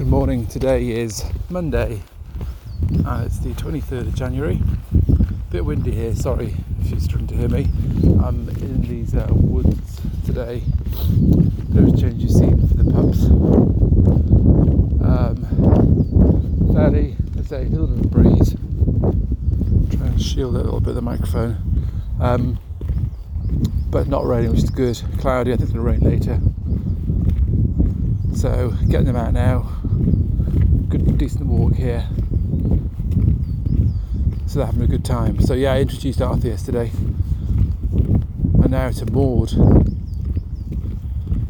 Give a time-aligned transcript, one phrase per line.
[0.00, 0.46] Good morning.
[0.46, 2.00] Today is Monday,
[2.88, 4.58] and it's the 23rd of January.
[4.94, 6.14] A bit windy here.
[6.14, 7.68] Sorry if you're struggling to hear me.
[8.24, 10.62] I'm in these uh, woods today.
[11.74, 13.26] Bit of a change of scene for the pups.
[15.04, 15.36] Um,
[16.72, 18.56] fairly, a little bit of breeze.
[19.98, 21.58] Try and shield a little bit of the microphone.
[22.18, 22.58] Um,
[23.90, 24.98] but not raining, which is good.
[25.18, 25.52] Cloudy.
[25.52, 26.40] I think to rain later.
[28.34, 29.79] So getting them out now.
[30.90, 32.04] Good decent walk here.
[34.46, 35.40] So they're having a good time.
[35.40, 36.90] So yeah, I introduced Arthur yesterday.
[37.92, 39.52] And now to Maud.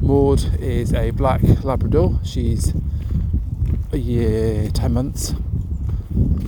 [0.00, 2.18] Maud is a black Labrador.
[2.24, 2.72] She's
[3.92, 5.34] a year, 10 months.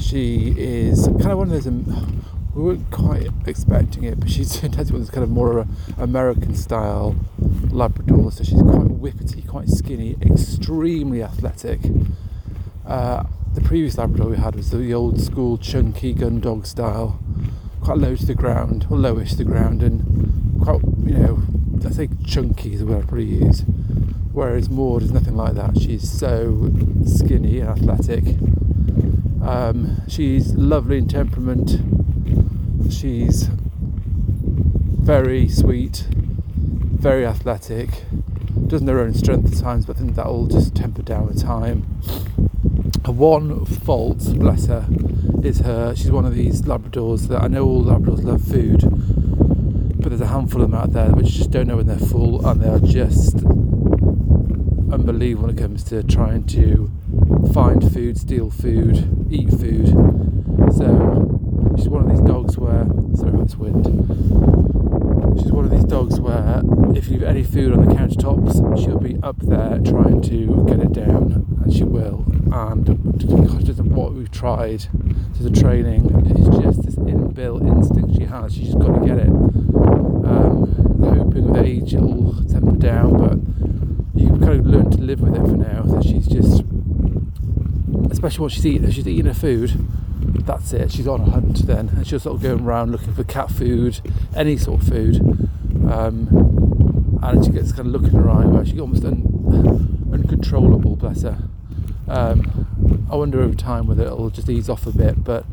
[0.00, 4.62] She is kind of one of those, um, we weren't quite expecting it, but she's
[4.62, 5.66] one of those kind of more
[5.98, 7.16] American style
[7.70, 8.32] Labrador.
[8.32, 11.80] So she's quite whippety, quite skinny, extremely athletic.
[12.88, 17.20] Uh, the previous Labrador we had was the old school chunky gun dog style,
[17.82, 21.42] quite low to the ground, or lowish to the ground, and quite, you know,
[21.84, 23.60] I think chunky is the word I'd probably use.
[24.32, 25.78] Whereas Maud is nothing like that.
[25.78, 26.70] She's so
[27.04, 28.24] skinny and athletic.
[29.42, 31.72] Um, she's lovely in temperament.
[32.90, 33.50] She's
[35.08, 38.04] very sweet, very athletic,
[38.66, 41.26] doesn't know her own strength at times, but I think that will just temper down
[41.26, 41.84] with time.
[43.06, 44.86] One fault, bless her,
[45.42, 45.94] is her.
[45.96, 48.82] She's one of these Labradors that I know all Labradors love food,
[50.00, 52.46] but there's a handful of them out there which just don't know when they're full,
[52.46, 53.36] and they are just
[54.92, 56.90] unbelievable when it comes to trying to
[57.52, 59.88] find food, steal food, eat food.
[60.76, 62.84] So she's one of these dogs where
[63.16, 63.86] sorry about this wind
[65.40, 66.62] she's one of these dogs where
[66.94, 70.92] if you've any food on the countertops, she'll be up there trying to get it
[70.92, 72.26] down, and she will.
[72.50, 72.84] And
[73.18, 74.80] because what we've tried
[75.36, 78.54] to the training, is just this inbuilt instinct she has.
[78.54, 79.28] She's just got to get it.
[79.28, 80.66] Um,
[81.02, 85.40] hoping with age it'll temper down, but you kind of learn to live with it
[85.42, 85.84] for now.
[85.86, 86.62] So she's just,
[88.10, 88.84] especially what she's eating.
[88.84, 89.72] If she's eating her food,
[90.46, 90.90] that's it.
[90.90, 94.00] She's on a hunt then, and she'll sort of going around looking for cat food,
[94.34, 95.16] any sort of food,
[95.90, 100.96] um, and she gets kind of looking around where she's almost un- uncontrollable.
[100.96, 101.38] Bless her.
[102.08, 105.44] Um, I wonder over time whether it'll just ease off a bit, but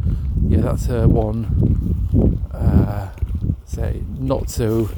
[0.47, 3.11] yeah, that's her one, uh,
[3.65, 4.89] say, not so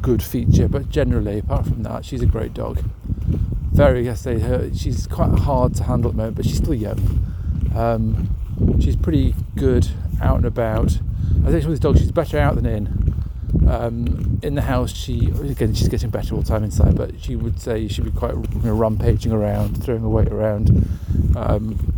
[0.00, 0.68] good feature.
[0.68, 2.82] But generally, apart from that, she's a great dog.
[3.72, 6.74] Very, I say, her, she's quite hard to handle at the moment, but she's still
[6.74, 7.24] young.
[7.74, 8.30] Um,
[8.80, 9.88] she's pretty good
[10.20, 10.98] out and about.
[11.44, 13.05] I think with this dog, she's better out than in.
[13.68, 17.36] Um, in the house, she again she's getting better all the time inside, but she
[17.36, 20.88] would say she'd be quite you know, rampaging around, throwing her weight around,
[21.36, 21.94] um,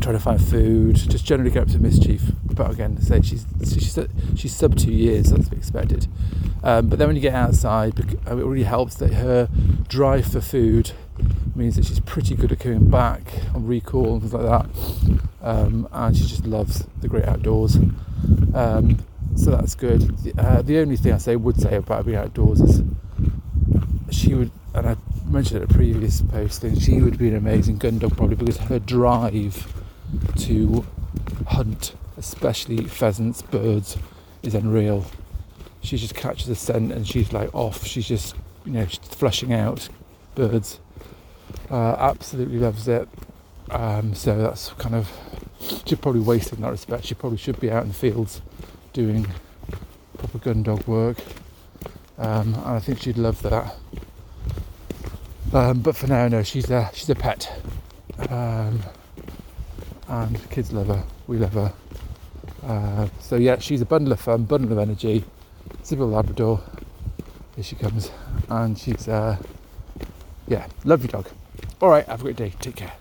[0.00, 2.22] trying to find food, just generally get up to mischief.
[2.44, 3.98] But again, say she's she's
[4.36, 6.06] she's sub two years, that's to be expected.
[6.62, 9.48] Um, but then when you get outside, it really helps that her
[9.88, 10.92] drive for food
[11.54, 13.22] means that she's pretty good at coming back
[13.54, 15.20] on recall and things like that.
[15.42, 17.78] Um, and she just loves the great outdoors.
[19.36, 20.32] So that's good.
[20.38, 22.82] Uh, the only thing I say would say about being outdoors is
[24.10, 24.96] she would, and I
[25.28, 28.56] mentioned it in a previous posting, she would be an amazing gun dog probably because
[28.56, 29.72] her drive
[30.38, 30.86] to
[31.48, 33.98] hunt, especially pheasants, birds,
[34.42, 35.04] is unreal.
[35.82, 37.84] She just catches a scent and she's like off.
[37.84, 39.88] She's just, you know, flushing out
[40.34, 40.80] birds.
[41.70, 43.08] Uh, absolutely loves it.
[43.70, 45.10] Um, so that's kind of
[45.84, 47.04] she's probably wasted in that respect.
[47.04, 48.40] She probably should be out in the fields
[48.96, 49.26] doing
[50.16, 51.18] proper gun dog work,
[52.16, 53.76] um, and I think she'd love that.
[55.52, 57.52] Um, but for now, no, she's a she's a pet,
[58.30, 58.80] um,
[60.08, 61.04] and kids love her.
[61.26, 61.72] We love her.
[62.64, 65.24] Uh, so yeah, she's a bundle of fun, bundle of energy.
[65.82, 66.62] Sybil Labrador.
[67.54, 68.10] Here she comes,
[68.48, 69.36] and she's uh,
[70.48, 71.28] yeah, lovely dog.
[71.82, 72.54] All right, have a great day.
[72.60, 72.94] Take care.